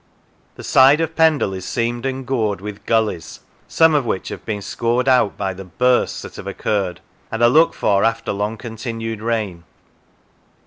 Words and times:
The 0.55 0.63
side 0.63 0.99
of 0.99 1.15
Pendle 1.15 1.53
is 1.53 1.63
seamed 1.63 2.07
and 2.07 2.25
gored 2.25 2.59
with 2.59 2.87
gullies, 2.87 3.41
some 3.67 3.93
of 3.93 4.03
which 4.03 4.29
have 4.29 4.43
been 4.47 4.63
scored 4.63 5.07
out 5.07 5.37
by 5.37 5.53
the" 5.53 5.63
bursts" 5.79 6.19
that 6.23 6.37
have 6.37 6.47
occurred, 6.47 7.01
and 7.31 7.43
are 7.43 7.49
looked 7.49 7.75
for 7.75 8.03
after 8.03 8.31
long 8.31 8.57
continued 8.57 9.21
rain. 9.21 9.63